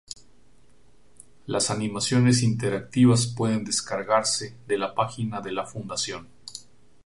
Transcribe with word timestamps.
Las 1.45 1.69
animaciones 1.69 2.41
interactivas 2.41 3.27
pueden 3.27 3.63
descargarse 3.63 4.55
de 4.65 4.79
la 4.79 4.95
página 4.95 5.41
de 5.41 5.51
la 5.51 5.63
fundación. 5.67 6.27